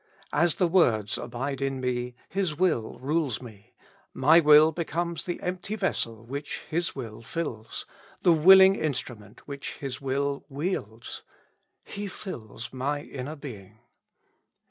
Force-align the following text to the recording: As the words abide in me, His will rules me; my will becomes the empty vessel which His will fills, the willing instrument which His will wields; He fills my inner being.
As 0.33 0.55
the 0.55 0.67
words 0.67 1.19
abide 1.19 1.61
in 1.61 1.79
me, 1.79 2.15
His 2.27 2.57
will 2.57 2.97
rules 2.97 3.39
me; 3.39 3.75
my 4.15 4.39
will 4.39 4.71
becomes 4.71 5.25
the 5.25 5.39
empty 5.43 5.75
vessel 5.75 6.25
which 6.25 6.63
His 6.67 6.95
will 6.95 7.21
fills, 7.21 7.85
the 8.23 8.33
willing 8.33 8.75
instrument 8.75 9.47
which 9.47 9.73
His 9.75 10.01
will 10.01 10.43
wields; 10.49 11.21
He 11.83 12.07
fills 12.07 12.73
my 12.73 13.03
inner 13.03 13.35
being. 13.35 13.77